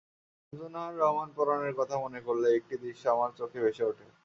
[0.43, 4.05] শামসুন্নাহার রহমান পরাণের কথা মনে করলেই একটি দৃশ্য আমার চোখে ভেসে ওঠে।